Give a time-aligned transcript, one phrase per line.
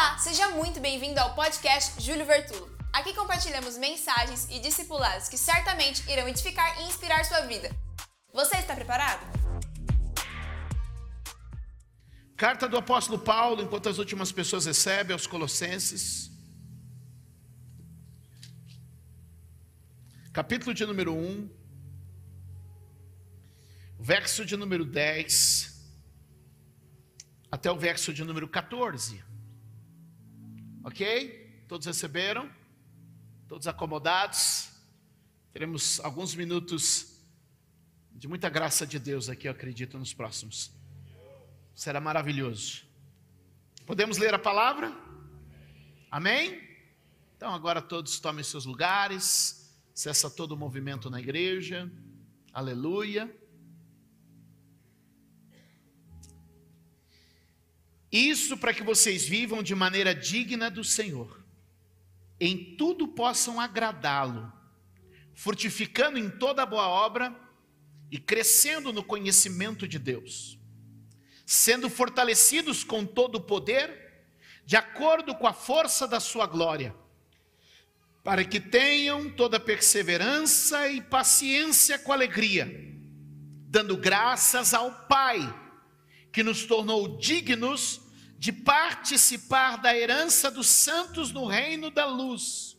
[0.00, 2.74] Olá, seja muito bem-vindo ao podcast Júlio Vertulo.
[2.90, 7.68] Aqui compartilhamos mensagens e discipulados que certamente irão edificar e inspirar sua vida.
[8.32, 9.20] Você está preparado?
[12.34, 16.30] Carta do apóstolo Paulo, enquanto as últimas pessoas recebem aos Colossenses.
[20.32, 21.50] Capítulo de número 1,
[23.98, 25.78] verso de número 10
[27.52, 29.28] até o verso de número 14.
[30.82, 31.64] Ok?
[31.68, 32.50] Todos receberam?
[33.46, 34.70] Todos acomodados?
[35.52, 37.20] Teremos alguns minutos
[38.12, 40.70] de muita graça de Deus aqui, eu acredito, nos próximos.
[41.74, 42.84] Será maravilhoso.
[43.86, 44.94] Podemos ler a palavra?
[46.10, 46.60] Amém?
[47.36, 51.90] Então agora todos tomem seus lugares, cessa todo o movimento na igreja.
[52.52, 53.34] Aleluia.
[58.10, 61.44] Isso para que vocês vivam de maneira digna do Senhor,
[62.40, 64.52] em tudo possam agradá-lo,
[65.34, 67.34] frutificando em toda boa obra
[68.10, 70.58] e crescendo no conhecimento de Deus,
[71.46, 74.24] sendo fortalecidos com todo o poder,
[74.66, 76.94] de acordo com a força da sua glória,
[78.24, 82.66] para que tenham toda perseverança e paciência com alegria,
[83.68, 85.38] dando graças ao Pai
[86.32, 88.00] que nos tornou dignos
[88.40, 92.74] de participar da herança dos santos no reino da luz,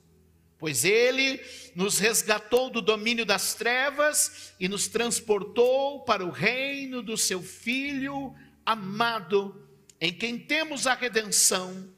[0.58, 1.40] pois ele
[1.76, 8.34] nos resgatou do domínio das trevas e nos transportou para o reino do seu Filho
[8.66, 11.94] amado, em quem temos a redenção,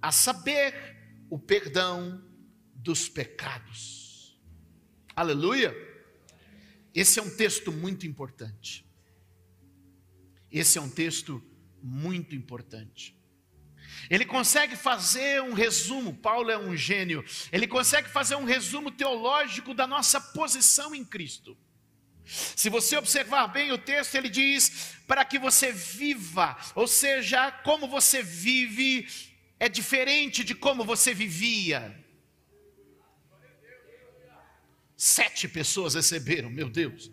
[0.00, 0.96] a saber,
[1.28, 2.22] o perdão
[2.72, 4.40] dos pecados.
[5.16, 5.74] Aleluia!
[6.94, 8.86] Esse é um texto muito importante.
[10.52, 11.42] Esse é um texto
[11.82, 13.16] muito importante.
[14.10, 19.74] Ele consegue fazer um resumo, Paulo é um gênio, ele consegue fazer um resumo teológico
[19.74, 21.56] da nossa posição em Cristo.
[22.24, 27.88] Se você observar bem o texto, ele diz: para que você viva, ou seja, como
[27.88, 29.08] você vive
[29.60, 32.07] é diferente de como você vivia.
[35.00, 37.08] Sete pessoas receberam, meu Deus.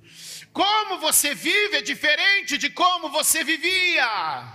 [0.51, 4.51] Como você vive é diferente de como você vivia.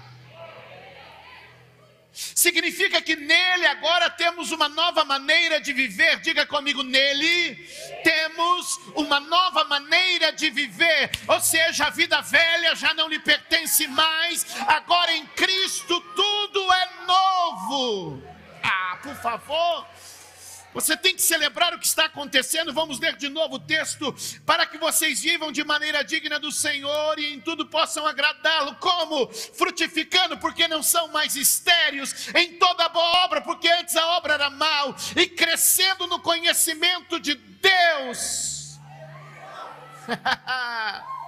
[2.12, 6.18] Significa que nele agora temos uma nova maneira de viver.
[6.18, 7.54] Diga comigo, nele
[8.02, 11.12] temos uma nova maneira de viver.
[11.28, 14.44] Ou seja, a vida velha já não lhe pertence mais.
[14.66, 18.22] Agora em Cristo tudo é novo.
[18.60, 19.86] Ah, por favor.
[20.72, 22.72] Você tem que celebrar o que está acontecendo.
[22.72, 24.14] Vamos ler de novo o texto.
[24.46, 28.76] Para que vocês vivam de maneira digna do Senhor e em tudo possam agradá-lo.
[28.76, 29.28] Como?
[29.30, 32.28] Frutificando, porque não são mais estéreos.
[32.34, 34.94] Em toda boa obra, porque antes a obra era mal.
[35.16, 38.78] E crescendo no conhecimento de Deus.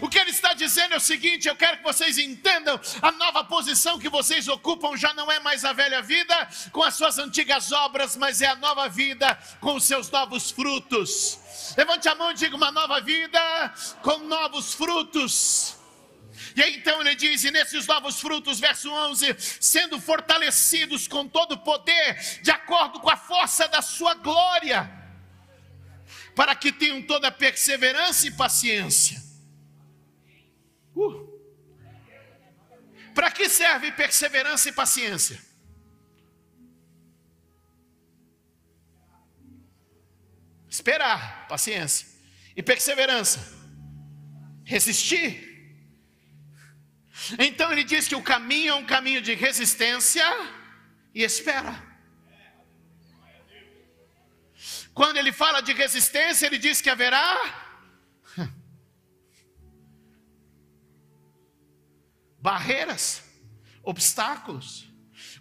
[0.00, 3.44] O que ele está dizendo é o seguinte: eu quero que vocês entendam, a nova
[3.44, 7.72] posição que vocês ocupam já não é mais a velha vida com as suas antigas
[7.72, 11.38] obras, mas é a nova vida com os seus novos frutos.
[11.76, 13.40] Levante a mão e diga: uma nova vida
[14.02, 15.76] com novos frutos.
[16.54, 21.52] E aí então ele diz, e nesses novos frutos, verso 11, sendo fortalecidos com todo
[21.52, 24.90] o poder, de acordo com a força da sua glória,
[26.34, 29.25] para que tenham toda perseverança e paciência
[30.96, 31.36] Uh.
[33.14, 35.38] Para que serve perseverança e paciência?
[40.68, 42.06] Esperar, paciência.
[42.54, 43.40] E perseverança?
[44.64, 45.46] Resistir.
[47.38, 50.26] Então ele diz que o caminho é um caminho de resistência
[51.14, 51.82] e espera.
[54.92, 57.65] Quando ele fala de resistência, ele diz que haverá
[62.46, 63.24] barreiras,
[63.82, 64.88] obstáculos.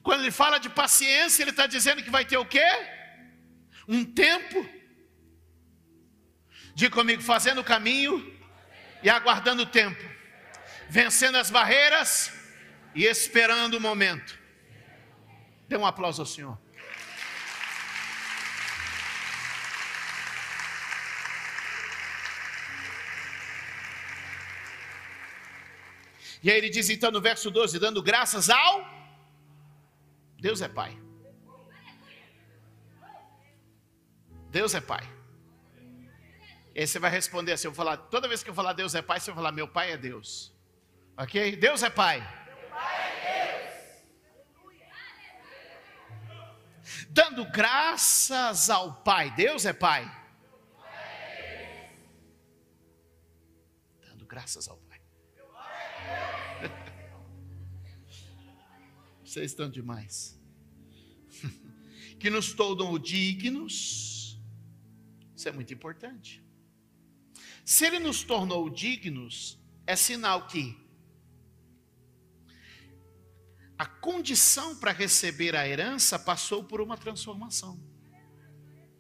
[0.02, 2.68] Quando ele fala de paciência, ele está dizendo que vai ter o quê?
[3.88, 4.68] Um tempo.
[6.74, 8.16] Diga comigo, fazendo o caminho
[9.04, 10.04] e aguardando o tempo,
[10.90, 12.34] vencendo as barreiras
[12.96, 14.40] e esperando o momento.
[15.68, 16.60] Dê um aplauso ao Senhor.
[26.46, 28.88] E aí ele diz então no verso 12: dando graças ao
[30.38, 30.96] Deus é Pai.
[34.52, 35.04] Deus é Pai.
[36.76, 38.94] E aí você vai responder assim: eu vou falar, toda vez que eu falar Deus
[38.94, 40.54] é Pai, você vai falar, meu Pai é Deus.
[41.18, 41.56] Ok?
[41.56, 42.18] Deus é Pai.
[47.10, 49.32] dando graças ao Pai.
[49.32, 50.04] Deus é Pai.
[54.04, 54.85] Dando graças ao Pai.
[59.36, 60.40] Vocês estão demais.
[62.18, 64.40] Que nos tornam dignos.
[65.36, 66.42] Isso é muito importante.
[67.66, 70.78] Se Ele nos tornou dignos, é sinal que
[73.78, 77.78] a condição para receber a herança passou por uma transformação.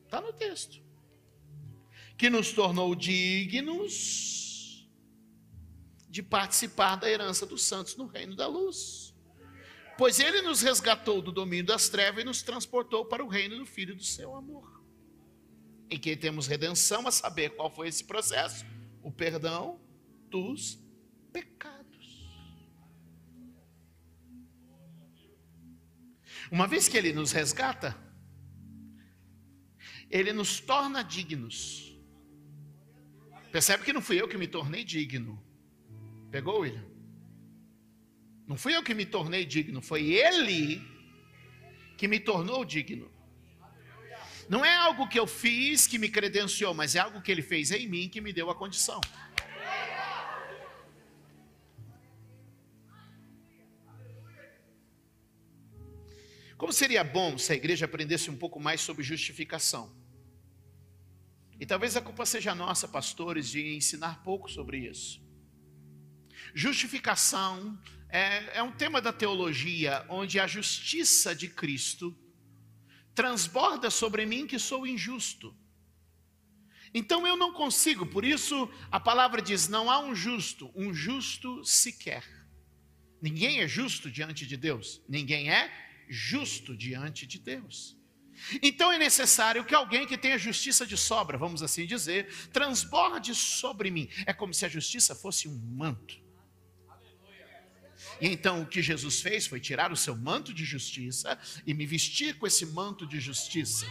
[0.03, 0.83] Está no texto.
[2.17, 4.85] Que nos tornou dignos
[6.09, 9.04] de participar da herança dos santos no reino da luz.
[9.97, 13.65] Pois ele nos resgatou do domínio das trevas e nos transportou para o reino do
[13.65, 14.83] Filho do seu amor.
[15.89, 18.65] Em quem temos redenção, a saber qual foi esse processo:
[19.01, 19.80] o perdão
[20.30, 20.77] dos
[21.31, 21.86] pecados.
[26.51, 27.95] Uma vez que Ele nos resgata,
[30.09, 31.98] Ele nos torna dignos.
[33.51, 35.41] Percebe que não fui eu que me tornei digno.
[36.30, 36.94] Pegou, William?
[38.47, 40.81] Não fui eu que me tornei digno, foi Ele
[41.97, 43.12] que me tornou digno.
[44.47, 47.71] Não é algo que eu fiz que me credenciou, mas é algo que Ele fez
[47.71, 49.01] em mim que me deu a condição.
[56.57, 59.94] Como seria bom se a igreja aprendesse um pouco mais sobre justificação?
[61.59, 65.21] E talvez a culpa seja nossa, pastores, de ensinar pouco sobre isso.
[66.53, 67.77] Justificação
[68.15, 72.17] é, é um tema da teologia onde a justiça de Cristo
[73.13, 75.53] transborda sobre mim que sou injusto.
[76.94, 81.62] Então eu não consigo, por isso a palavra diz: não há um justo, um justo
[81.65, 82.23] sequer.
[83.21, 85.69] Ninguém é justo diante de Deus, ninguém é
[86.07, 87.97] justo diante de Deus.
[88.62, 93.91] Então é necessário que alguém que tenha justiça de sobra, vamos assim dizer, transborde sobre
[93.91, 94.07] mim.
[94.25, 96.25] É como se a justiça fosse um manto.
[98.21, 101.85] E então o que Jesus fez foi tirar o seu manto de justiça e me
[101.85, 103.85] vestir com esse manto de justiça.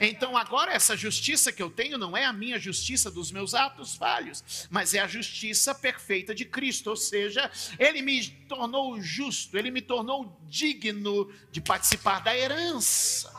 [0.00, 3.94] Então agora essa justiça que eu tenho não é a minha justiça dos meus atos
[3.94, 9.70] falhos, mas é a justiça perfeita de Cristo, ou seja, ele me tornou justo, ele
[9.70, 13.30] me tornou digno de participar da herança.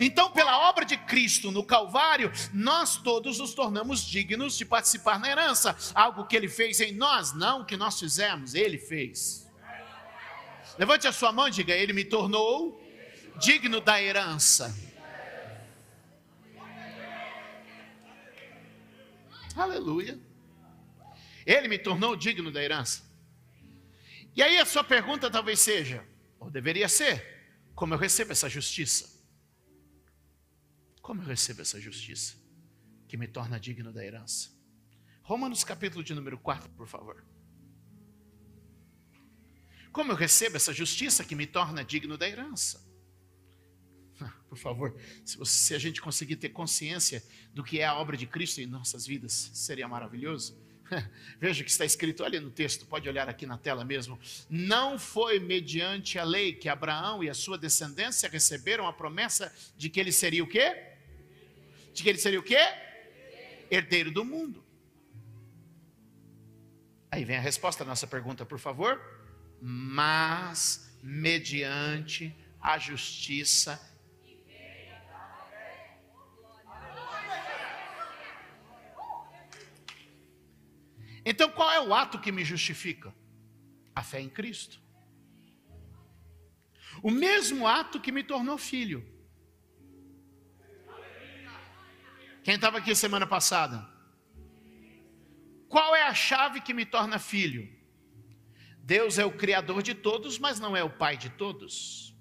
[0.00, 5.28] Então, pela obra de Cristo no Calvário, nós todos nos tornamos dignos de participar na
[5.28, 5.76] herança.
[5.94, 9.50] Algo que Ele fez em nós, não que nós fizemos, Ele fez.
[10.78, 12.82] Levante a sua mão e diga: Ele me tornou
[13.38, 14.74] digno da herança.
[19.56, 20.18] Aleluia.
[21.46, 23.02] Ele me tornou digno da herança.
[24.34, 26.04] E aí a sua pergunta talvez seja,
[26.40, 27.24] ou deveria ser,
[27.74, 29.13] como eu recebo essa justiça?
[31.04, 32.34] Como eu recebo essa justiça
[33.06, 34.48] que me torna digno da herança?
[35.22, 37.22] Romanos capítulo de número 4, por favor.
[39.92, 42.82] Como eu recebo essa justiça que me torna digno da herança?
[44.48, 47.22] Por favor, se, você, se a gente conseguir ter consciência
[47.52, 50.58] do que é a obra de Cristo em nossas vidas, seria maravilhoso.
[51.38, 54.18] Veja o que está escrito, olha no texto, pode olhar aqui na tela mesmo.
[54.48, 59.90] Não foi mediante a lei que Abraão e a sua descendência receberam a promessa de
[59.90, 60.93] que ele seria o quê?
[61.94, 62.58] De que ele seria o quê?
[63.70, 64.62] Herdeiro do mundo.
[67.10, 69.00] Aí vem a resposta à nossa pergunta, por favor.
[69.62, 73.80] Mas mediante a justiça
[81.24, 83.14] Então qual é o ato que me justifica?
[83.94, 84.78] A fé em Cristo.
[87.02, 89.13] O mesmo ato que me tornou filho.
[92.44, 93.88] Quem estava aqui semana passada?
[95.68, 97.68] Qual é a chave que me torna filho?
[98.78, 102.14] Deus é o Criador de todos, mas não é o Pai de todos.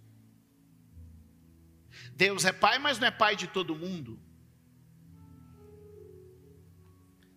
[2.15, 4.20] Deus é Pai, mas não é Pai de todo mundo.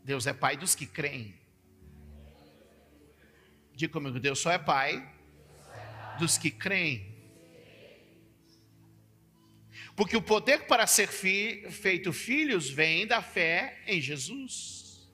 [0.05, 1.47] Deus é Pai dos que creem.
[3.77, 5.07] Diga comigo, Deus só é pai
[6.19, 7.16] dos que creem.
[9.97, 15.09] Porque o poder para ser fi, feito filhos vem da fé em Jesus.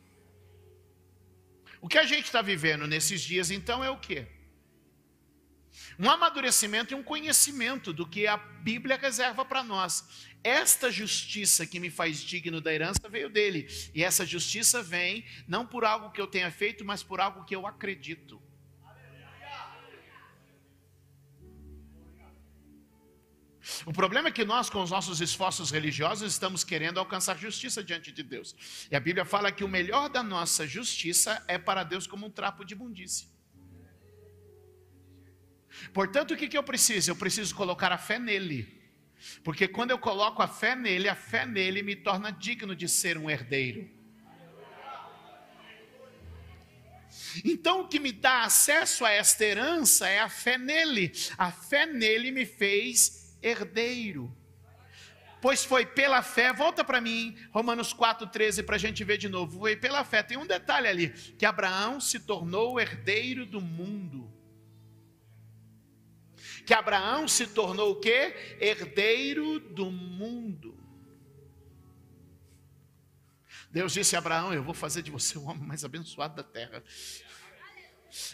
[1.81, 4.27] O que a gente está vivendo nesses dias, então, é o quê?
[5.99, 10.05] Um amadurecimento e um conhecimento do que a Bíblia reserva para nós.
[10.43, 13.69] Esta justiça que me faz digno da herança veio dele.
[13.95, 17.55] E essa justiça vem não por algo que eu tenha feito, mas por algo que
[17.55, 18.43] eu acredito.
[23.87, 28.13] O problema é que nós, com os nossos esforços religiosos, estamos querendo alcançar justiça diante
[28.13, 28.55] de Deus.
[28.91, 32.31] E a Bíblia fala que o melhor da nossa justiça é para Deus como um
[32.31, 33.29] trapo de imundície.
[35.93, 37.11] Portanto, o que, que eu preciso?
[37.11, 38.81] Eu preciso colocar a fé nele.
[39.45, 43.17] Porque quando eu coloco a fé nele, a fé nele me torna digno de ser
[43.17, 43.89] um herdeiro.
[47.45, 51.13] Então, o que me dá acesso a esta herança é a fé nele.
[51.39, 54.35] A fé nele me fez herdeiro.
[55.41, 59.59] Pois foi pela fé, volta para mim, Romanos 4,13, para a gente ver de novo.
[59.59, 64.33] Foi pela fé, tem um detalhe ali: que Abraão se tornou herdeiro do mundo.
[66.65, 68.57] Que Abraão se tornou o quê?
[68.61, 70.79] Herdeiro do mundo.
[73.69, 76.85] Deus disse a Abraão: Eu vou fazer de você o homem mais abençoado da terra.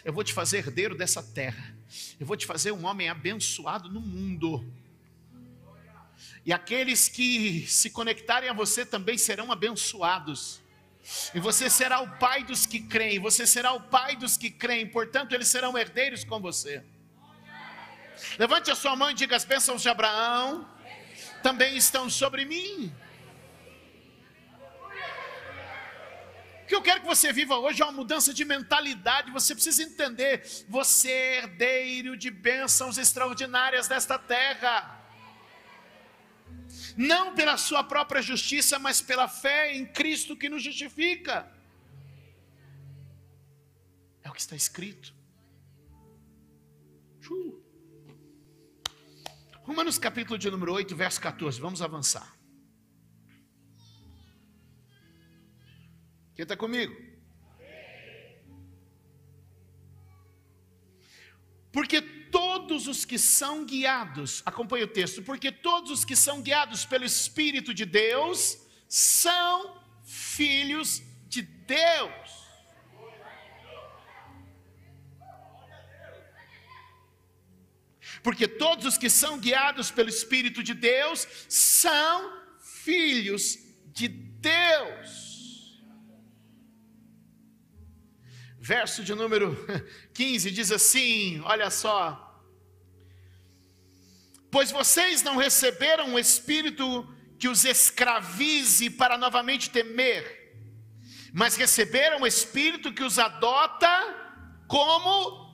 [0.03, 1.75] Eu vou te fazer herdeiro dessa terra.
[2.19, 4.63] Eu vou te fazer um homem abençoado no mundo.
[6.45, 10.61] E aqueles que se conectarem a você também serão abençoados.
[11.33, 14.87] E você será o pai dos que creem, você será o pai dos que creem,
[14.87, 16.83] portanto, eles serão herdeiros com você.
[18.37, 20.67] Levante a sua mão e diga: as bênçãos de Abraão
[21.41, 22.93] também estão sobre mim.
[26.63, 29.31] O que eu quero que você viva hoje é uma mudança de mentalidade.
[29.31, 34.98] Você precisa entender: você é herdeiro de bênçãos extraordinárias desta terra.
[36.99, 41.49] Não pela sua própria justiça, mas pela fé em Cristo que nos justifica.
[44.21, 45.15] É o que está escrito.
[49.63, 51.61] Romanos capítulo de número 8, verso 14.
[51.61, 52.37] Vamos avançar.
[56.35, 56.93] Quem está comigo?
[61.71, 66.85] Porque todos os que são guiados, acompanhe o texto, porque todos os que são guiados
[66.85, 68.57] pelo Espírito de Deus
[68.87, 72.39] são filhos de Deus.
[78.21, 83.57] Porque todos os que são guiados pelo Espírito de Deus são filhos
[83.93, 85.28] de Deus.
[88.59, 89.55] Verso de número
[90.13, 92.25] 15 diz assim: olha só.
[94.51, 100.57] Pois vocês não receberam um espírito que os escravize para novamente temer,
[101.31, 103.87] mas receberam um espírito que os adota
[104.67, 105.47] como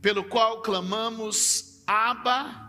[0.00, 2.65] pelo qual clamamos Abba,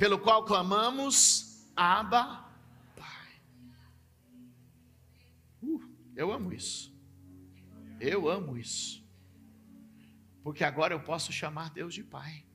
[0.00, 2.50] Pelo qual clamamos Abba,
[2.96, 3.42] Pai.
[5.62, 6.90] Uh, eu amo isso.
[8.00, 9.06] Eu amo isso.
[10.42, 12.46] Porque agora eu posso chamar Deus de Pai.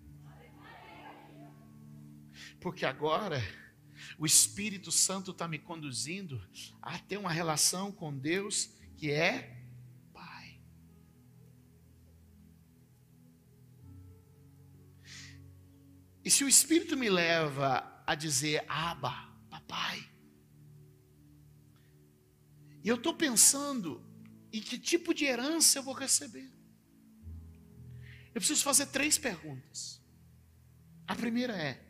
[2.59, 3.39] Porque agora
[4.17, 6.41] o Espírito Santo está me conduzindo
[6.81, 9.54] a ter uma relação com Deus que é
[16.25, 20.03] E se o Espírito me leva a dizer, Aba, papai,
[22.83, 24.03] e eu estou pensando
[24.53, 26.51] em que tipo de herança eu vou receber.
[28.27, 29.99] Eu preciso fazer três perguntas.
[31.07, 31.83] A primeira é: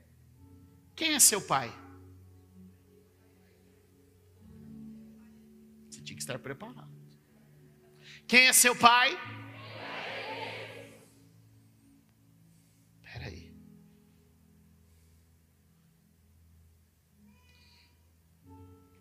[0.96, 1.70] quem é seu pai?
[5.90, 6.96] Você tinha que estar preparado.
[8.26, 9.18] Quem é seu pai?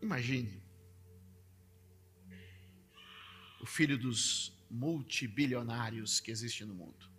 [0.04, 0.62] Imagine
[3.58, 7.11] o filho dos multibilionários que existe no mundo.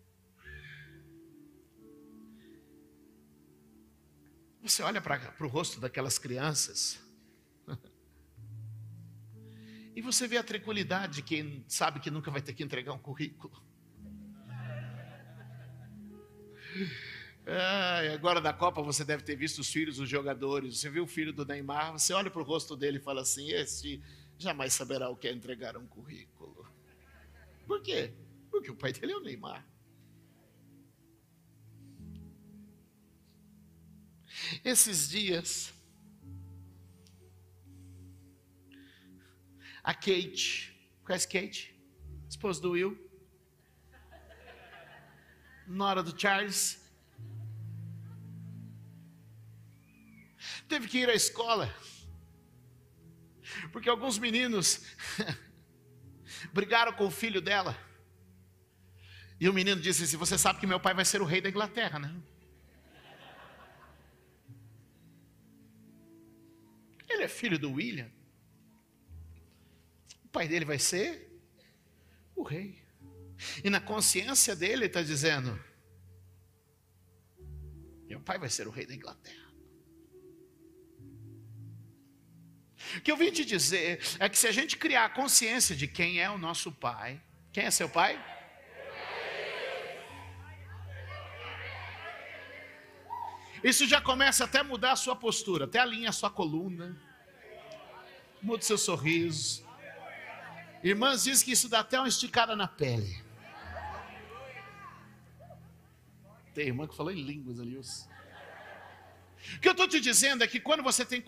[4.61, 7.01] Você olha para o rosto daquelas crianças
[9.95, 12.99] e você vê a tranquilidade de quem sabe que nunca vai ter que entregar um
[12.99, 13.65] currículo.
[17.47, 20.79] É, agora da Copa você deve ter visto os filhos dos jogadores.
[20.79, 23.51] Você viu o filho do Neymar, você olha para o rosto dele e fala assim:
[23.51, 24.01] Este
[24.37, 26.67] jamais saberá o que é entregar um currículo.
[27.67, 28.13] Por quê?
[28.49, 29.63] Porque o pai dele é o Neymar.
[34.63, 35.71] Esses dias,
[39.83, 41.79] a Kate, conhece Kate?
[42.27, 42.97] Esposa do Will?
[45.67, 46.84] Nora do Charles
[50.67, 51.73] teve que ir à escola.
[53.71, 54.81] Porque alguns meninos
[56.53, 57.77] brigaram com o filho dela.
[59.39, 61.49] E o menino disse assim: Você sabe que meu pai vai ser o rei da
[61.49, 62.15] Inglaterra, né?
[67.07, 68.11] Ele é filho do William.
[70.23, 71.31] O pai dele vai ser
[72.35, 72.83] o rei.
[73.63, 75.59] E na consciência dele ele está dizendo:
[78.07, 79.44] Meu pai vai ser o rei da Inglaterra.
[82.97, 85.87] O que eu vim te dizer é que se a gente criar a consciência de
[85.87, 88.23] quem é o nosso pai, quem é seu pai?
[93.63, 96.95] Isso já começa até a mudar a sua postura, até alinha a sua coluna,
[98.41, 99.65] muda o seu sorriso.
[100.83, 103.23] Irmãs diz que isso dá até uma esticada na pele.
[106.53, 107.79] Tem irmã que falou em línguas ali.
[109.55, 111.21] O que eu estou te dizendo é que quando você tem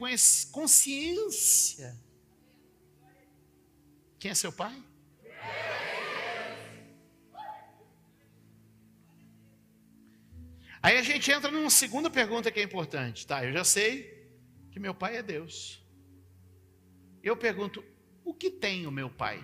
[0.51, 1.95] consciência,
[4.19, 4.83] quem é seu pai?
[10.81, 13.27] Aí a gente entra numa segunda pergunta que é importante.
[13.27, 14.29] Tá, eu já sei
[14.71, 15.83] que meu pai é Deus.
[17.21, 17.83] Eu pergunto,
[18.23, 19.43] o que tem o meu pai?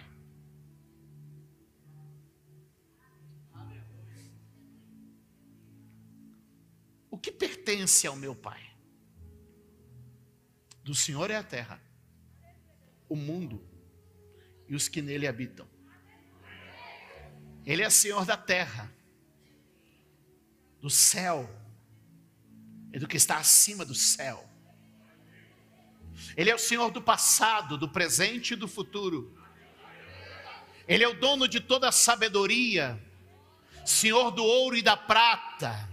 [7.24, 8.62] Que pertence ao meu pai?
[10.84, 11.82] Do Senhor é a terra,
[13.08, 13.65] o mundo
[14.68, 15.65] e os que nele habitam.
[17.65, 18.94] Ele é Senhor da terra
[20.82, 21.50] do céu
[22.92, 24.46] e do que está acima do céu.
[26.36, 29.34] Ele é o Senhor do passado, do presente e do futuro.
[30.86, 33.01] Ele é o dono de toda a sabedoria,
[33.86, 35.92] Senhor do ouro e da prata.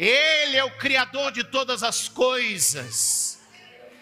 [0.00, 3.38] Ele é o Criador de todas as coisas.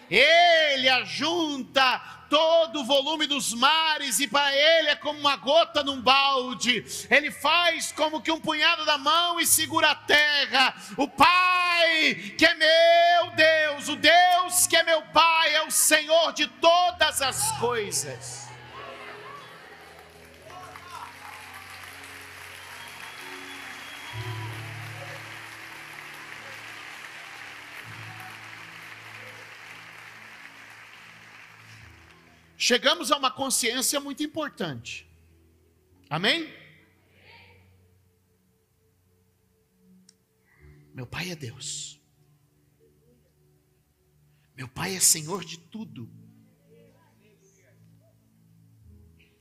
[0.09, 5.99] Ele ajunta todo o volume dos mares, e para ele é como uma gota num
[5.99, 6.85] balde.
[7.09, 10.73] Ele faz como que um punhado da mão e segura a terra.
[10.95, 16.31] O Pai, que é meu Deus, o Deus que é meu Pai, é o Senhor
[16.31, 18.48] de todas as coisas.
[32.69, 35.09] Chegamos a uma consciência muito importante.
[36.07, 36.47] Amém?
[40.93, 41.99] Meu Pai é Deus.
[44.55, 46.07] Meu Pai é Senhor de tudo.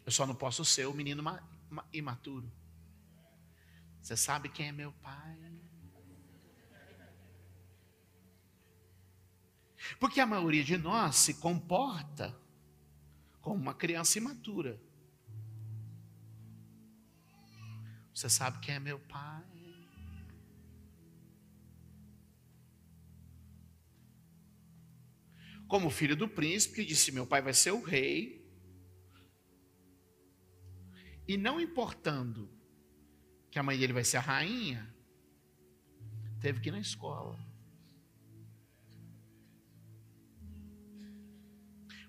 [0.06, 1.22] Eu só não posso ser o menino
[1.92, 2.50] imaturo.
[4.00, 5.38] Você sabe quem é meu Pai?
[10.00, 12.47] Porque a maioria de nós se comporta
[13.48, 14.78] como uma criança imatura.
[18.12, 19.42] Você sabe quem é meu pai?
[25.66, 28.46] Como filho do príncipe, que disse: Meu pai vai ser o rei.
[31.26, 32.50] E não importando
[33.50, 34.94] que a mãe dele vai ser a rainha,
[36.38, 37.47] teve que ir na escola.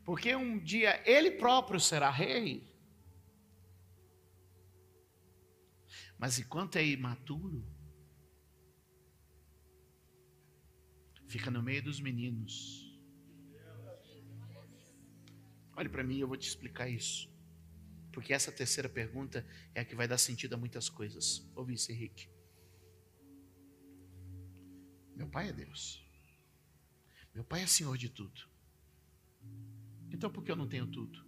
[0.10, 2.68] Porque um dia ele próprio será rei.
[6.18, 7.64] Mas enquanto é imaturo,
[11.28, 12.92] fica no meio dos meninos.
[15.78, 17.32] Olhe para mim, eu vou te explicar isso.
[18.12, 19.46] Porque essa terceira pergunta
[19.76, 21.48] é a que vai dar sentido a muitas coisas.
[21.56, 22.28] Ouve isso, Henrique.
[25.16, 26.04] Meu pai é Deus.
[27.32, 28.49] Meu pai é Senhor de tudo.
[30.12, 31.28] Então por que eu não tenho tudo?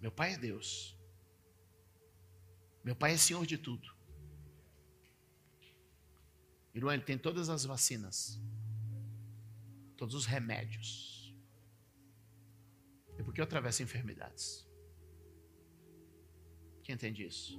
[0.00, 0.94] Meu pai é Deus.
[2.84, 3.94] Meu pai é Senhor de tudo.
[6.74, 8.38] Irmão, ele tem todas as vacinas,
[9.96, 11.34] todos os remédios.
[13.18, 14.68] E por que eu atravesso enfermidades?
[16.82, 17.58] Quem entende isso?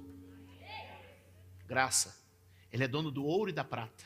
[1.66, 2.25] Graça.
[2.72, 4.04] Ele é dono do ouro e da prata.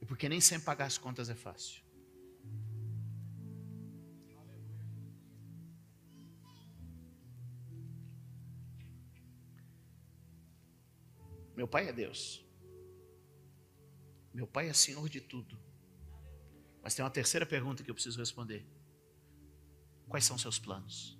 [0.00, 1.84] E porque nem sempre pagar as contas é fácil.
[11.56, 12.44] Meu pai é Deus.
[14.32, 15.58] Meu pai é Senhor de tudo.
[16.82, 18.66] Mas tem uma terceira pergunta que eu preciso responder:
[20.06, 21.15] Quais são seus planos?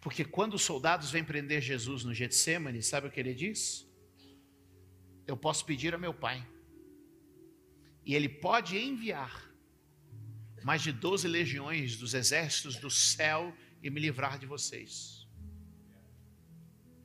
[0.00, 3.86] Porque quando os soldados vêm prender Jesus no Getsemane, sabe o que ele diz?
[5.26, 6.46] Eu posso pedir a meu pai,
[8.04, 9.50] e ele pode enviar
[10.62, 15.26] mais de 12 legiões dos exércitos do céu e me livrar de vocês.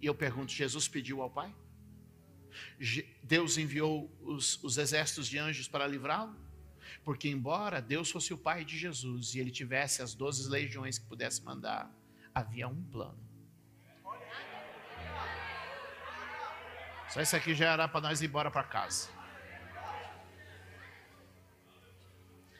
[0.01, 1.53] E eu pergunto: Jesus pediu ao Pai?
[3.23, 6.35] Deus enviou os, os exércitos de anjos para livrá-lo?
[7.03, 11.05] Porque, embora Deus fosse o Pai de Jesus e ele tivesse as 12 legiões que
[11.05, 11.89] pudesse mandar,
[12.33, 13.19] havia um plano.
[17.09, 19.09] Só isso aqui já era para nós ir embora para casa.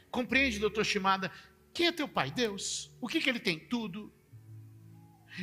[0.10, 1.32] Compreende, doutor Shimada?
[1.74, 2.32] Quem é teu pai?
[2.32, 2.92] Deus.
[3.00, 3.58] O que, que ele tem?
[3.58, 4.14] Tudo.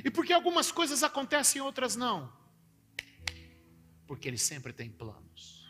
[0.04, 2.30] E por que algumas coisas acontecem e outras não?
[4.06, 5.66] Porque ele sempre tem planos.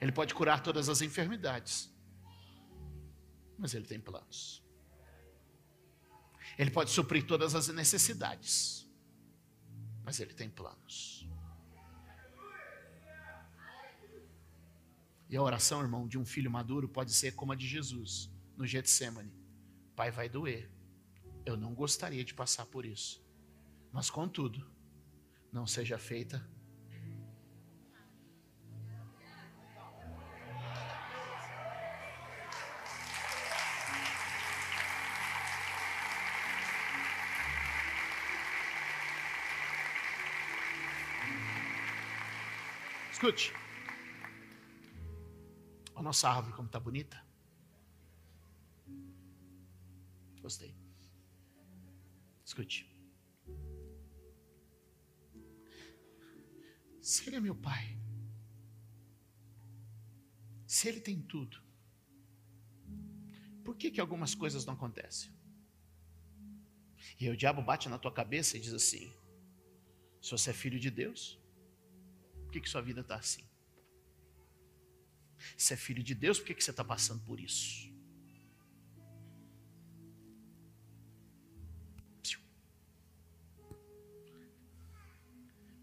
[0.00, 1.95] Ele pode curar todas as enfermidades
[3.58, 4.62] mas Ele tem planos.
[6.58, 8.88] Ele pode suprir todas as necessidades,
[10.04, 11.28] mas Ele tem planos.
[15.28, 18.66] E a oração, irmão, de um filho maduro pode ser como a de Jesus no
[18.66, 19.32] Getsemane.
[19.96, 20.70] Pai, vai doer.
[21.44, 23.24] Eu não gostaria de passar por isso.
[23.92, 24.70] Mas contudo,
[25.52, 26.48] não seja feita
[43.16, 43.50] Escute.
[45.94, 47.16] A nossa árvore como está bonita.
[50.42, 50.76] Gostei.
[52.44, 52.94] Escute.
[57.00, 57.98] Se ele é meu pai,
[60.66, 61.58] se ele tem tudo,
[63.64, 65.32] por que, que algumas coisas não acontecem?
[67.18, 69.10] E aí o diabo bate na tua cabeça e diz assim:
[70.20, 71.40] se você é filho de Deus,
[72.46, 73.44] por que, que sua vida está assim?
[75.56, 77.94] Se é filho de Deus, por que, que você está passando por isso?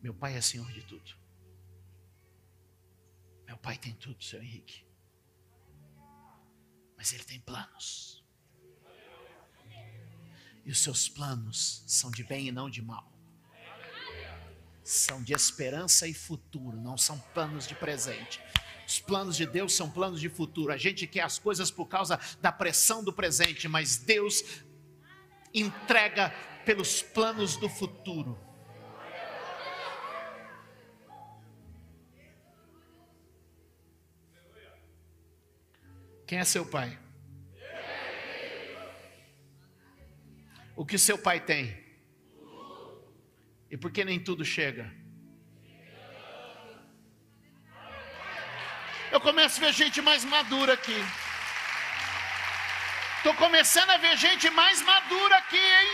[0.01, 1.15] Meu pai é senhor de tudo.
[3.45, 4.85] Meu pai tem tudo, seu Henrique.
[6.97, 8.23] Mas ele tem planos.
[10.65, 13.12] E os seus planos são de bem e não de mal
[14.83, 18.41] são de esperança e futuro, não são planos de presente.
[18.85, 20.73] Os planos de Deus são planos de futuro.
[20.73, 24.43] A gente quer as coisas por causa da pressão do presente, mas Deus
[25.53, 26.29] entrega
[26.65, 28.37] pelos planos do futuro.
[36.27, 36.99] Quem é seu pai?
[40.75, 41.82] O que seu pai tem?
[43.73, 44.85] E por que nem tudo chega?
[49.11, 50.99] Eu começo a ver gente mais madura aqui.
[53.17, 55.89] Estou começando a ver gente mais madura aqui, hein?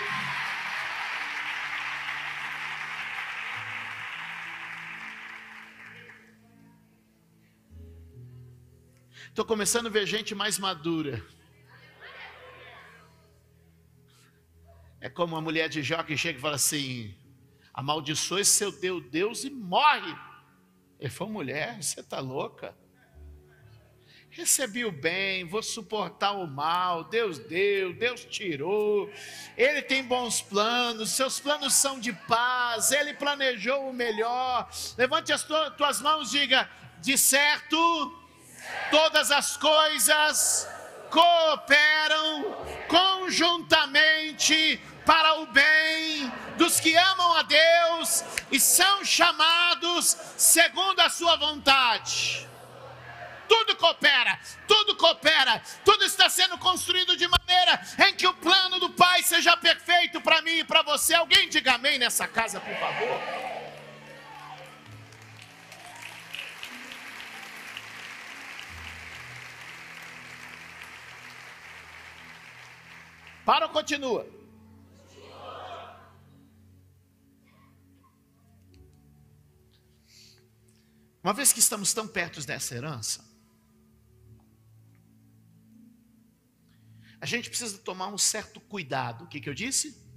[9.30, 11.16] Estou começando a ver gente mais madura.
[15.00, 17.19] É como uma mulher de Jó que chega e fala assim:
[17.80, 20.14] amaldiçoe seu Deus, Deus e morre.
[21.00, 22.76] Ele falou, mulher, você está louca?
[24.30, 27.06] Recebi o bem, vou suportar o mal.
[27.06, 29.10] Deus deu, Deus tirou.
[29.58, 32.92] Ele tem bons planos, seus planos são de paz.
[32.92, 34.70] Ele planejou o melhor.
[34.98, 35.44] Levante as
[35.78, 37.78] tuas mãos, diga: de certo,
[38.92, 40.68] todas as coisas
[41.10, 42.56] cooperam
[42.88, 51.36] conjuntamente para o bem dos que amam a Deus e são chamados segundo a sua
[51.36, 52.48] vontade.
[53.48, 58.92] Tudo coopera, tudo coopera, tudo está sendo construído de maneira em que o plano do
[58.92, 61.16] Pai seja perfeito para mim e para você.
[61.16, 63.20] Alguém diga amém nessa casa, por favor.
[73.44, 74.39] Para ou continua?
[81.24, 83.28] Uma vez que estamos tão perto dessa herança,
[87.22, 89.26] a gente precisa tomar um certo cuidado.
[89.26, 90.10] O que, que eu disse?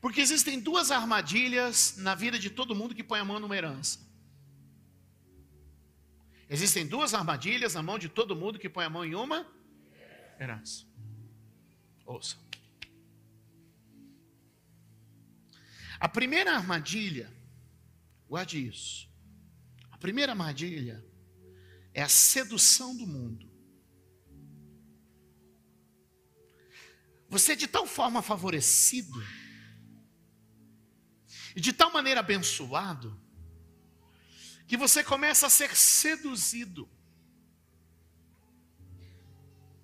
[0.00, 4.06] Porque existem duas armadilhas na vida de todo mundo que põe a mão numa herança.
[6.48, 9.46] Existem duas armadilhas na mão de todo mundo que põe a mão em uma
[10.38, 10.84] herança.
[12.04, 12.36] Ouça.
[15.98, 17.32] A primeira armadilha,
[18.28, 19.08] guarde isso.
[19.90, 21.04] A primeira armadilha
[21.92, 23.50] é a sedução do mundo.
[27.28, 29.20] Você é de tal forma favorecido,
[31.56, 33.18] e de tal maneira abençoado,
[34.66, 36.88] que você começa a ser seduzido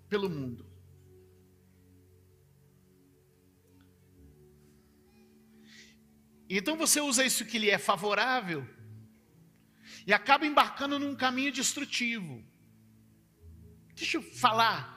[0.09, 0.72] pelo mundo.
[6.59, 8.69] Então você usa isso que lhe é favorável
[10.07, 12.45] e acaba embarcando num caminho destrutivo.
[13.95, 14.93] Deixa eu falar.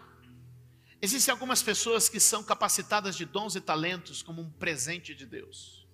[1.01, 5.87] Existem algumas pessoas que são capacitadas de dons e talentos como um presente de Deus.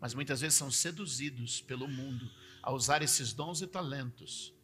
[0.00, 2.30] Mas muitas vezes são seduzidos pelo mundo
[2.62, 4.54] a usar esses dons e talentos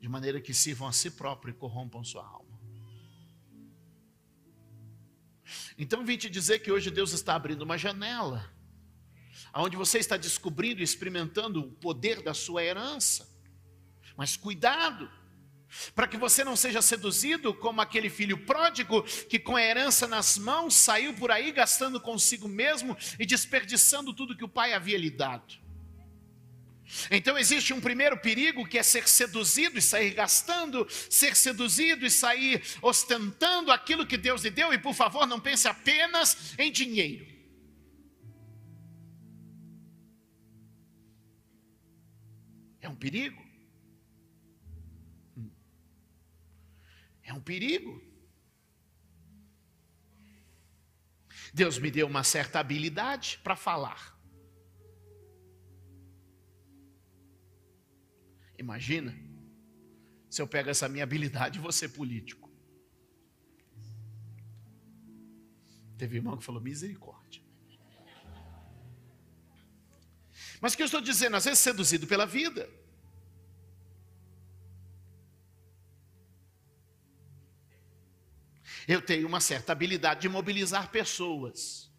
[0.00, 2.58] de maneira que sirvam a si próprio e corrompam sua alma.
[5.78, 8.55] Então vim te dizer que hoje Deus está abrindo uma janela
[9.54, 13.28] onde você está descobrindo e experimentando o poder da sua herança.
[14.16, 15.10] Mas cuidado,
[15.94, 20.38] para que você não seja seduzido como aquele filho pródigo que, com a herança nas
[20.38, 25.10] mãos, saiu por aí gastando consigo mesmo e desperdiçando tudo que o pai havia lhe
[25.10, 25.66] dado.
[27.10, 32.10] Então existe um primeiro perigo que é ser seduzido e sair gastando, ser seduzido e
[32.10, 37.35] sair ostentando aquilo que Deus lhe deu, e por favor, não pense apenas em dinheiro.
[42.86, 43.42] É um perigo.
[47.24, 48.00] É um perigo.
[51.52, 54.16] Deus me deu uma certa habilidade para falar.
[58.56, 59.12] Imagina
[60.30, 62.48] se eu pego essa minha habilidade e ser político.
[65.98, 67.15] Teve irmão que falou misericórdia.
[70.60, 72.68] Mas o que eu estou dizendo, às vezes seduzido pela vida.
[78.86, 81.90] Eu tenho uma certa habilidade de mobilizar pessoas.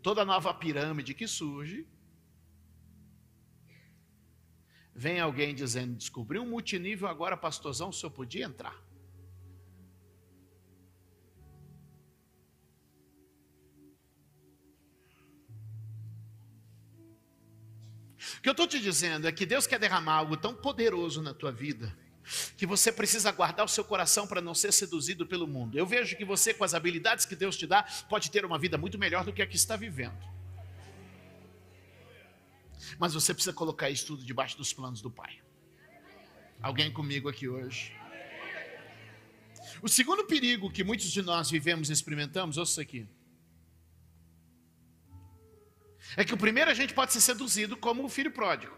[0.00, 1.88] Toda nova pirâmide que surge,
[4.94, 8.83] vem alguém dizendo: descobri um multinível agora, pastorzão, o senhor podia entrar.
[18.44, 21.50] Que eu estou te dizendo é que Deus quer derramar algo tão poderoso na tua
[21.50, 21.96] vida
[22.58, 25.78] que você precisa guardar o seu coração para não ser seduzido pelo mundo.
[25.78, 28.76] Eu vejo que você, com as habilidades que Deus te dá, pode ter uma vida
[28.76, 30.22] muito melhor do que a que está vivendo.
[32.98, 35.40] Mas você precisa colocar isso tudo debaixo dos planos do Pai.
[36.60, 37.96] Alguém comigo aqui hoje?
[39.80, 43.08] O segundo perigo que muitos de nós vivemos e experimentamos, ouça isso aqui.
[46.16, 48.76] É que o primeiro a gente pode ser seduzido como o filho pródigo.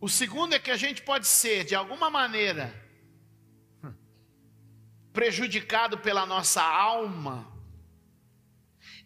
[0.00, 2.74] O segundo é que a gente pode ser, de alguma maneira,
[5.12, 7.50] prejudicado pela nossa alma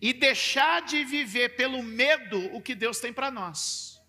[0.01, 4.01] e deixar de viver pelo medo o que Deus tem para nós.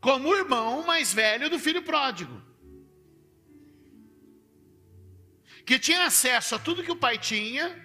[0.00, 2.42] Como o irmão mais velho do filho pródigo,
[5.66, 7.83] que tinha acesso a tudo que o pai tinha,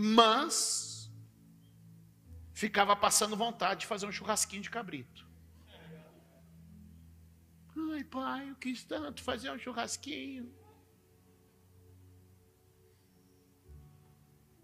[0.00, 1.12] mas
[2.52, 5.28] ficava passando vontade de fazer um churrasquinho de cabrito.
[7.92, 10.54] Ai, pai, eu quis tanto fazer um churrasquinho.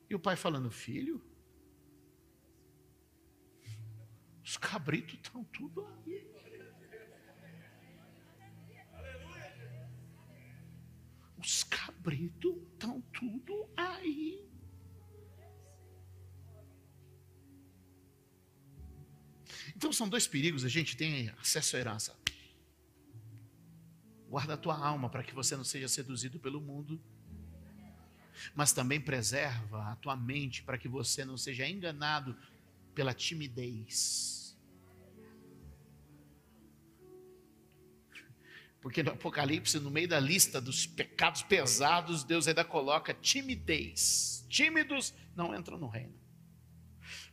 [0.09, 1.21] E o pai falando, filho,
[4.45, 6.33] os cabritos estão tudo aí.
[11.37, 14.54] Os cabritos estão tudo aí.
[19.85, 22.17] Então são dois perigos, a gente tem acesso à herança.
[24.31, 26.99] Guarda a tua alma para que você não seja seduzido pelo mundo,
[28.55, 32.35] mas também preserva a tua mente para que você não seja enganado
[32.95, 34.59] pela timidez.
[38.81, 44.47] Porque no Apocalipse, no meio da lista dos pecados pesados, Deus ainda coloca timidez.
[44.49, 46.19] Tímidos não entram no reino.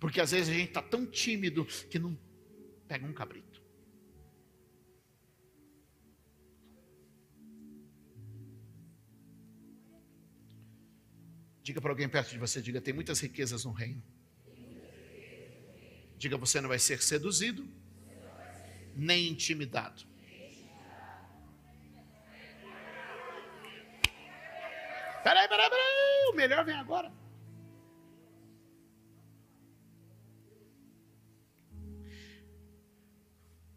[0.02, 2.20] Porque às vezes a gente está tão tímido que não
[2.92, 3.64] pega um cabrito.
[11.64, 14.04] Diga para alguém perto de você, diga, tem muitas riquezas no reino.
[16.18, 17.66] Diga, você não vai ser seduzido,
[18.94, 20.04] nem intimidado.
[25.24, 27.21] Peraí, peraí, peraí, o melhor vem agora.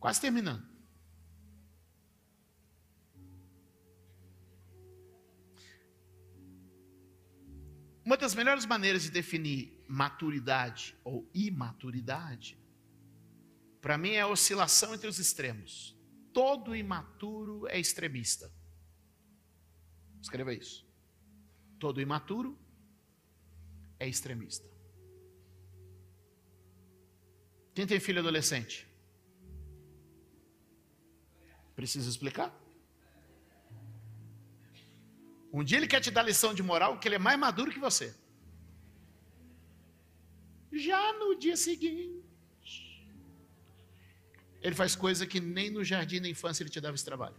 [0.04, 0.62] Quase terminando.
[8.04, 12.58] Uma das melhores maneiras de definir maturidade ou imaturidade,
[13.80, 15.96] para mim é a oscilação entre os extremos.
[16.34, 18.52] Todo imaturo é extremista.
[20.20, 20.86] Escreva isso.
[21.78, 22.58] Todo imaturo
[23.98, 24.68] é extremista.
[27.74, 28.93] Quem tem filho adolescente?
[31.74, 32.54] Precisa explicar?
[35.52, 37.78] Um dia ele quer te dar lição de moral que ele é mais maduro que
[37.78, 38.14] você.
[40.72, 42.24] Já no dia seguinte,
[44.60, 47.36] ele faz coisa que nem no jardim da infância ele te dava esse trabalho.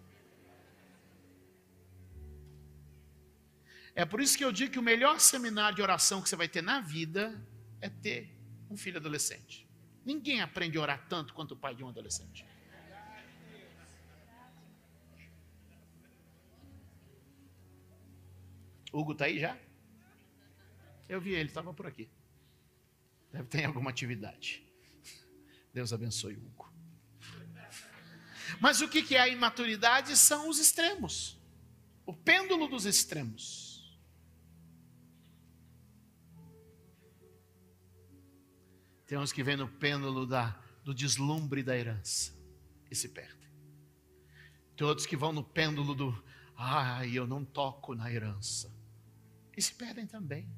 [3.94, 6.48] É por isso que eu digo que o melhor seminário de oração que você vai
[6.48, 7.42] ter na vida
[7.82, 8.30] é ter
[8.70, 9.68] um filho adolescente.
[10.06, 12.46] Ninguém aprende a orar tanto quanto o pai de um adolescente.
[18.96, 19.58] Hugo está aí já?
[21.10, 22.10] Eu vi ele, estava por aqui.
[23.30, 24.66] Deve ter alguma atividade.
[25.74, 26.74] Deus abençoe Hugo.
[28.62, 30.16] Mas o que é a imaturidade?
[30.16, 31.38] São os extremos.
[32.06, 34.00] O pêndulo dos extremos.
[39.06, 42.34] Tem uns que vêm no pêndulo da, do deslumbre da herança
[42.90, 43.50] e se perdem.
[44.78, 46.24] Tem outros que vão no pêndulo do,
[46.56, 48.74] ai, eu não toco na herança
[49.56, 50.50] e se perdem também.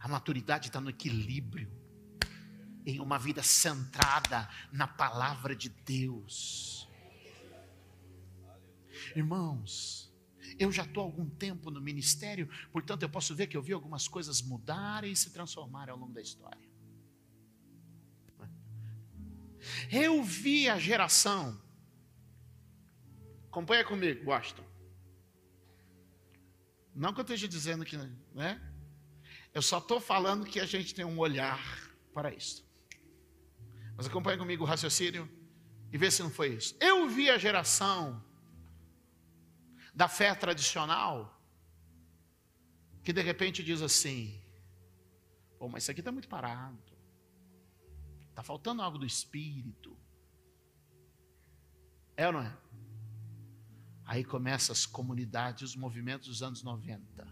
[0.00, 1.70] A maturidade está no equilíbrio,
[2.84, 6.88] em uma vida centrada na palavra de Deus.
[9.14, 10.12] Irmãos,
[10.58, 13.72] eu já estou há algum tempo no ministério, portanto eu posso ver que eu vi
[13.72, 16.70] algumas coisas mudarem e se transformarem ao longo da história.
[19.90, 21.60] Eu vi a geração,
[23.46, 24.71] acompanha comigo, Washington.
[26.94, 27.96] Não que eu esteja dizendo que,
[28.34, 28.60] né?
[29.54, 31.60] Eu só estou falando que a gente tem um olhar
[32.12, 32.66] para isso.
[33.96, 35.30] Mas acompanhe comigo o raciocínio
[35.92, 36.76] e vê se não foi isso.
[36.80, 38.22] Eu vi a geração
[39.94, 41.38] da fé tradicional
[43.02, 44.40] que de repente diz assim:
[45.58, 46.92] Pô, mas isso aqui está muito parado.
[48.30, 49.96] Está faltando algo do espírito.
[52.16, 52.56] É ou não é?
[54.04, 57.26] Aí começam as comunidades, os movimentos dos anos 90.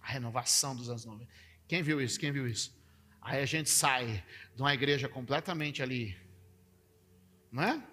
[0.00, 1.30] A renovação dos anos 90.
[1.66, 2.18] Quem viu isso?
[2.18, 2.78] Quem viu isso?
[3.20, 6.16] Aí a gente sai de uma igreja completamente ali,
[7.52, 7.86] não é?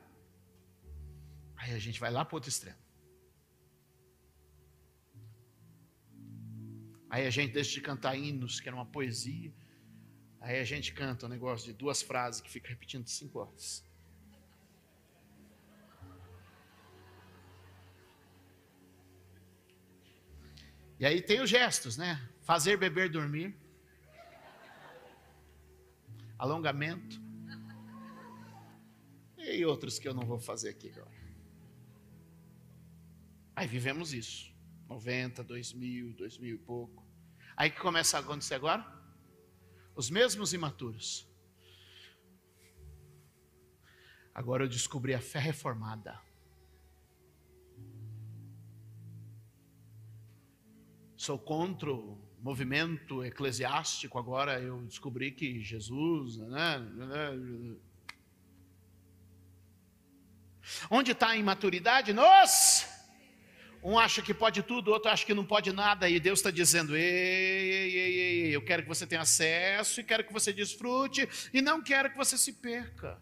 [1.55, 2.77] Aí a gente vai lá para outro extremo.
[7.09, 9.53] Aí a gente deixa de cantar hinos, que era uma poesia.
[10.39, 13.83] Aí a gente canta um negócio de duas frases que fica repetindo cinco horas.
[20.99, 22.27] E aí tem os gestos, né?
[22.41, 23.55] Fazer, beber, dormir.
[26.37, 27.21] Alongamento.
[29.37, 31.15] E outros que eu não vou fazer aqui agora.
[33.55, 34.53] Aí vivemos isso.
[34.87, 37.05] 90, 2000, 2000 e pouco.
[37.55, 38.85] Aí que começa a acontecer agora?
[39.95, 41.27] Os mesmos imaturos.
[44.33, 46.26] Agora eu descobri a fé reformada.
[51.27, 56.37] Sou contra o movimento eclesiástico, agora eu descobri que Jesus.
[56.37, 57.75] Né, né,
[60.89, 62.13] Onde está a imaturidade?
[62.13, 62.87] Nós!
[63.83, 66.95] Um acha que pode tudo, outro acha que não pode nada, e Deus está dizendo:
[66.95, 71.27] ei, ei, ei, ei, eu quero que você tenha acesso, e quero que você desfrute,
[71.53, 73.21] e não quero que você se perca.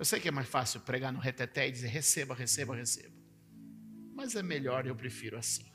[0.00, 3.14] Eu sei que é mais fácil pregar no reteté e dizer receba, receba, receba.
[4.14, 5.70] Mas é melhor, eu prefiro assim.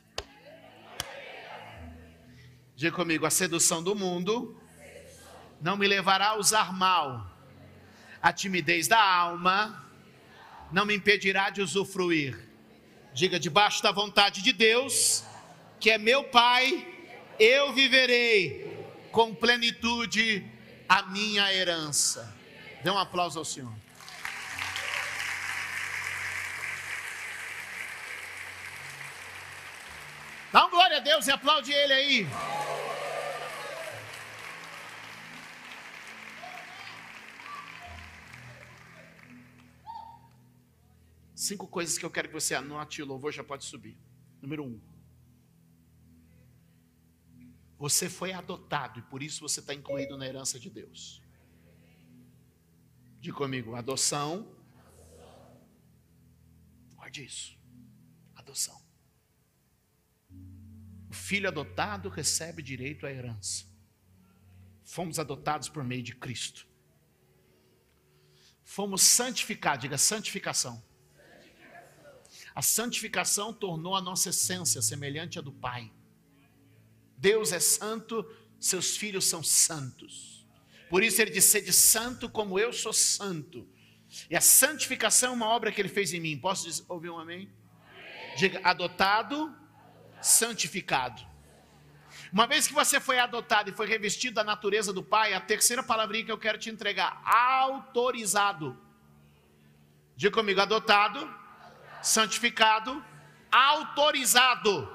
[2.75, 4.59] Diga comigo, a sedução do mundo
[5.61, 7.37] não me levará a usar mal.
[8.19, 9.87] A timidez da alma
[10.71, 12.49] não me impedirá de usufruir.
[13.13, 15.23] Diga, debaixo da vontade de Deus,
[15.79, 16.83] que é meu Pai,
[17.39, 18.75] eu viverei
[19.11, 20.43] com plenitude
[20.89, 22.35] a minha herança.
[22.83, 23.84] Dê um aplauso ao Senhor.
[31.05, 32.27] Deus e aplaude Ele aí.
[41.35, 43.95] Cinco coisas que eu quero que você anote e o louvor já pode subir.
[44.41, 44.81] Número um.
[47.77, 51.21] Você foi adotado e por isso você está incluído na herança de Deus.
[53.19, 54.47] Diga comigo, adoção.
[56.95, 57.55] Guarde isso.
[58.35, 58.81] Adoção.
[61.09, 63.65] O filho adotado recebe direito à herança.
[64.83, 66.67] Fomos adotados por meio de Cristo.
[68.63, 70.83] Fomos santificados, diga santificação.
[72.53, 75.91] A santificação tornou a nossa essência semelhante à do Pai.
[77.17, 78.25] Deus é santo,
[78.59, 80.47] seus filhos são santos.
[80.89, 83.67] Por isso ele disse: de santo como eu sou santo.
[84.29, 86.37] E a santificação é uma obra que ele fez em mim.
[86.37, 87.49] Posso dizer, ouvir um amém?
[87.89, 88.35] amém?
[88.37, 89.53] Diga, adotado,
[90.25, 91.21] santificado.
[92.33, 95.83] Uma vez que você foi adotado e foi revestido da natureza do Pai, a terceira
[95.83, 98.77] palavrinha que eu quero te entregar: autorizado.
[100.15, 101.31] Diga comigo, adotado,
[102.01, 103.03] santificado,
[103.51, 104.91] autorizado.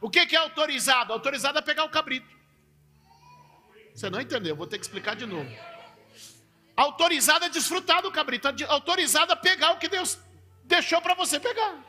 [0.00, 1.12] O que é autorizado?
[1.12, 2.28] Autorizado é pegar o cabrito.
[3.94, 5.50] Você não entendeu, vou ter que explicar de novo.
[6.76, 10.18] Autorizado é desfrutar do cabrito, autorizado é pegar o que Deus
[10.64, 11.85] deixou para você pegar.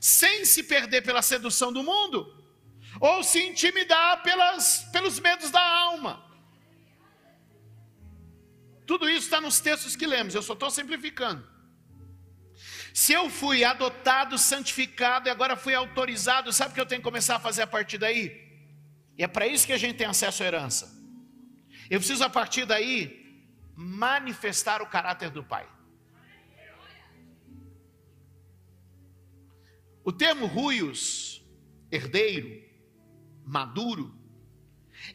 [0.00, 2.34] Sem se perder pela sedução do mundo,
[2.98, 6.24] ou se intimidar pelas, pelos medos da alma.
[8.86, 11.48] Tudo isso está nos textos que lemos, eu só estou simplificando.
[12.92, 17.04] Se eu fui adotado, santificado e agora fui autorizado, sabe o que eu tenho que
[17.04, 18.50] começar a fazer a partir daí?
[19.16, 20.90] E é para isso que a gente tem acesso à herança.
[21.88, 23.20] Eu preciso a partir daí
[23.76, 25.68] manifestar o caráter do Pai.
[30.10, 31.40] O termo ruios,
[31.88, 32.60] herdeiro,
[33.46, 34.12] maduro,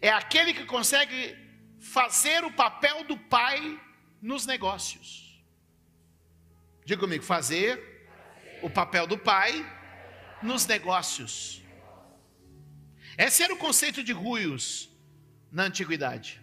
[0.01, 1.35] é aquele que consegue
[1.81, 3.77] fazer o papel do pai
[4.21, 5.43] nos negócios.
[6.85, 8.07] Diga comigo, fazer
[8.61, 9.69] o papel do pai
[10.41, 11.61] nos negócios.
[13.17, 14.89] Esse era o conceito de ruios
[15.51, 16.41] na antiguidade.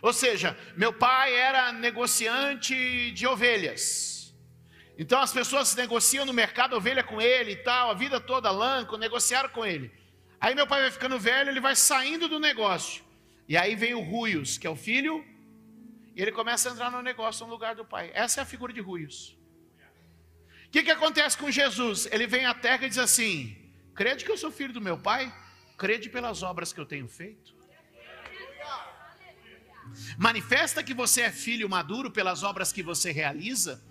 [0.00, 4.13] Ou seja, meu pai era negociante de ovelhas.
[4.96, 8.96] Então as pessoas negociam no mercado ovelha com ele e tal, a vida toda lanco,
[8.96, 9.92] negociaram com ele.
[10.40, 13.02] Aí meu pai vai ficando velho, ele vai saindo do negócio.
[13.48, 15.24] E aí vem o Ruios, que é o filho
[16.14, 18.10] e ele começa a entrar no negócio no lugar do pai.
[18.14, 19.36] Essa é a figura de Ruios.
[20.66, 22.06] O que, que acontece com Jesus?
[22.10, 23.56] Ele vem à terra e diz assim:
[23.94, 25.32] Crede que eu sou filho do meu pai?
[25.76, 27.52] Crede pelas obras que eu tenho feito?
[30.16, 33.82] Manifesta que você é filho maduro pelas obras que você realiza?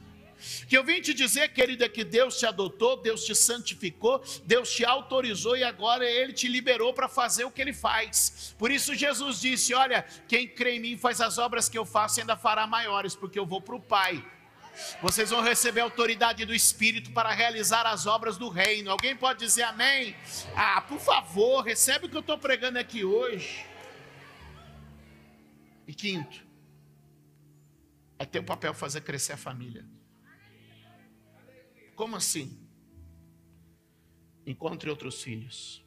[0.68, 4.84] Que eu vim te dizer, querida, que Deus te adotou, Deus te santificou, Deus te
[4.84, 8.56] autorizou e agora Ele te liberou para fazer o que Ele faz.
[8.58, 12.20] Por isso Jesus disse: Olha, quem crê em mim faz as obras que eu faço
[12.20, 14.24] e ainda fará maiores, porque eu vou para o Pai.
[15.02, 18.90] Vocês vão receber a autoridade do Espírito para realizar as obras do reino.
[18.90, 20.16] Alguém pode dizer amém?
[20.56, 23.66] Ah, por favor, recebe o que eu estou pregando aqui hoje.
[25.88, 26.44] E quinto,
[28.18, 29.86] é ter o papel fazer crescer a família.
[31.96, 32.60] Como assim?
[34.46, 35.84] Encontre outros filhos.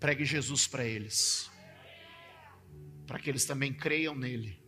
[0.00, 1.50] Pregue Jesus para eles.
[3.06, 4.62] Para que eles também creiam nele.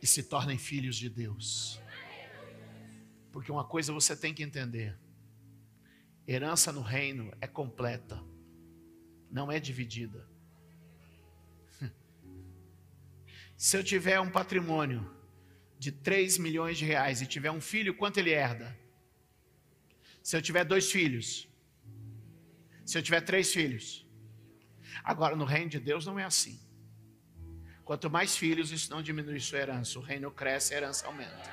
[0.00, 1.80] E se tornem filhos de Deus.
[3.32, 4.98] Porque uma coisa você tem que entender:
[6.26, 8.22] herança no reino é completa,
[9.30, 10.28] não é dividida.
[13.56, 15.15] Se eu tiver um patrimônio
[15.78, 18.76] de 3 milhões de reais e tiver um filho, quanto ele herda?
[20.22, 21.48] Se eu tiver dois filhos,
[22.84, 24.06] se eu tiver três filhos.
[25.04, 26.58] Agora, no reino de Deus não é assim.
[27.84, 29.98] Quanto mais filhos, isso não diminui sua herança.
[29.98, 31.50] O reino cresce, a herança aumenta.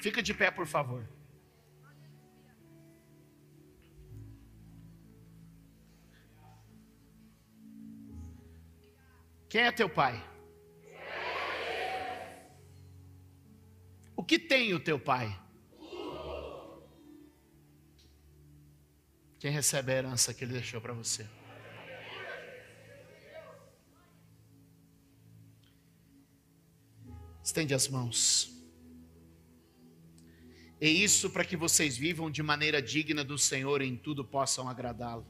[0.00, 1.08] Fica de pé, por favor.
[9.48, 10.31] Quem é teu pai?
[14.16, 15.38] O que tem o teu pai?
[19.38, 21.26] Quem recebe a herança que ele deixou para você?
[27.42, 28.52] Estende as mãos.
[30.80, 34.68] E isso para que vocês vivam de maneira digna do Senhor e em tudo possam
[34.68, 35.26] agradá-lo,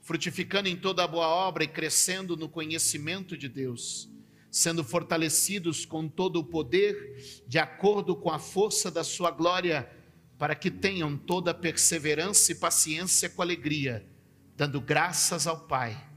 [0.00, 4.08] frutificando em toda a boa obra e crescendo no conhecimento de Deus
[4.50, 9.88] sendo fortalecidos com todo o poder, de acordo com a força da sua glória,
[10.36, 14.04] para que tenham toda perseverança e paciência com alegria,
[14.56, 16.08] dando graças ao Pai,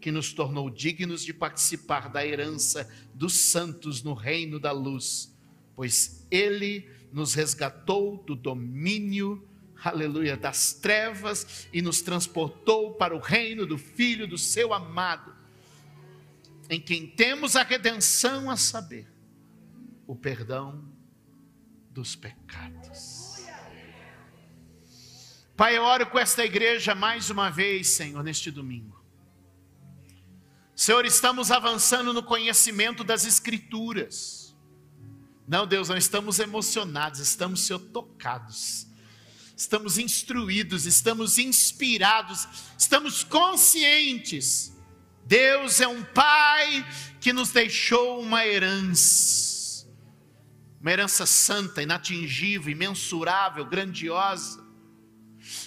[0.00, 5.36] que nos tornou dignos de participar da herança dos santos no reino da luz,
[5.76, 9.46] pois Ele nos resgatou do domínio,
[9.84, 15.37] aleluia, das trevas e nos transportou para o reino do Filho do seu amado
[16.68, 19.10] em quem temos a redenção a saber,
[20.06, 20.84] o perdão
[21.90, 23.46] dos pecados.
[25.56, 29.02] Pai, eu oro com esta igreja mais uma vez, Senhor, neste domingo.
[30.76, 34.56] Senhor, estamos avançando no conhecimento das Escrituras.
[35.48, 38.86] Não, Deus, não estamos emocionados, estamos, Senhor, tocados.
[39.56, 42.46] Estamos instruídos, estamos inspirados,
[42.78, 44.77] estamos conscientes
[45.28, 46.86] Deus é um Pai
[47.20, 49.86] que nos deixou uma herança,
[50.80, 54.66] uma herança santa, inatingível, imensurável, grandiosa,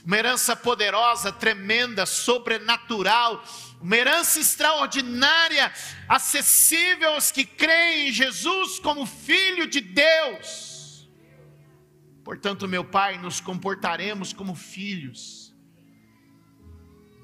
[0.03, 3.43] uma herança poderosa, tremenda, sobrenatural,
[3.79, 5.71] uma herança extraordinária,
[6.09, 11.07] acessível aos que creem em Jesus como Filho de Deus.
[12.23, 15.40] Portanto, meu Pai, nos comportaremos como filhos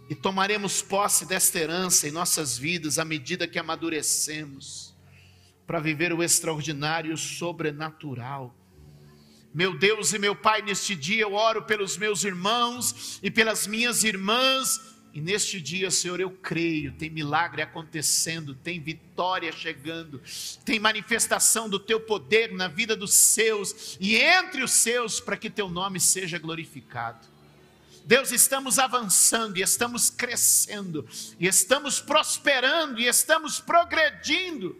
[0.09, 4.95] e tomaremos posse desta herança em nossas vidas à medida que amadurecemos,
[5.65, 8.55] para viver o extraordinário e o sobrenatural.
[9.53, 14.03] Meu Deus e meu Pai, neste dia eu oro pelos meus irmãos e pelas minhas
[14.03, 20.21] irmãs, e neste dia, Senhor, eu creio, tem milagre acontecendo, tem vitória chegando,
[20.63, 25.49] tem manifestação do teu poder na vida dos seus e entre os seus, para que
[25.49, 27.36] teu nome seja glorificado.
[28.07, 31.05] Deus, estamos avançando e estamos crescendo,
[31.37, 34.77] e estamos prosperando e estamos progredindo,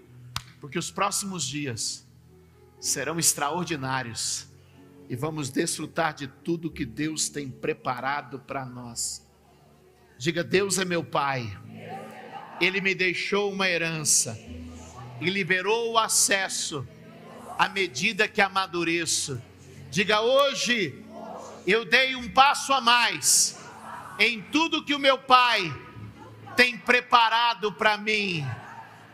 [0.61, 2.07] porque os próximos dias
[2.79, 4.47] serão extraordinários
[5.09, 9.21] e vamos desfrutar de tudo que Deus tem preparado para nós.
[10.17, 11.51] Diga: Deus é meu Pai,
[12.61, 14.39] Ele me deixou uma herança
[15.19, 16.87] e liberou o acesso
[17.59, 19.41] à medida que amadureço.
[19.91, 21.03] Diga hoje
[21.67, 23.59] eu dei um passo a mais
[24.17, 25.73] em tudo que o meu Pai
[26.55, 28.47] tem preparado para mim.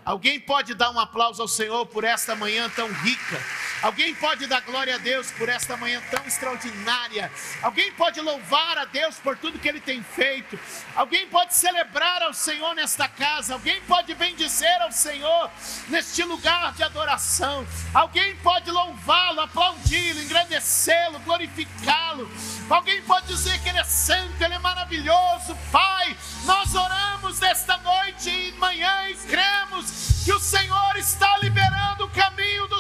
[0.05, 3.41] Alguém pode dar um aplauso ao Senhor por esta manhã tão rica?
[3.84, 7.29] Alguém pode dar glória a Deus por esta manhã tão extraordinária?
[7.61, 10.57] Alguém pode louvar a Deus por tudo que Ele tem feito?
[10.95, 13.55] Alguém pode celebrar ao Senhor nesta casa?
[13.55, 15.51] Alguém pode bendizer ao Senhor
[15.89, 17.67] neste lugar de adoração?
[17.93, 22.31] Alguém pode louvá-lo, aplaudi-lo, engrandecê-lo, glorificá-lo?
[22.69, 26.15] Alguém pode dizer que Ele é santo, Ele é maravilhoso, Pai?
[26.45, 32.65] Nós oramos nesta noite e manhã e cremos que o Senhor está liberando o caminho
[32.67, 32.72] dos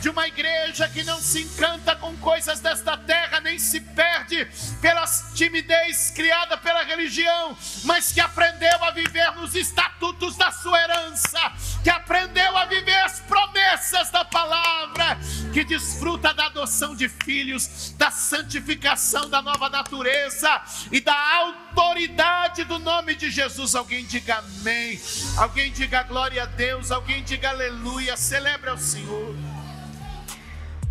[0.00, 4.46] de uma igreja que não se encanta com coisas desta terra, nem se perde
[4.80, 11.38] pela timidez criada pela religião, mas que aprendeu a viver nos estatutos da sua herança,
[11.82, 15.18] que aprendeu a viver as promessas da palavra,
[15.52, 22.78] que desfruta da adoção de filhos, da santificação da nova natureza e da autoridade do
[22.78, 23.74] nome de Jesus.
[23.74, 25.00] Alguém diga amém,
[25.36, 29.57] alguém diga glória a Deus, alguém diga aleluia, celebre ao Senhor.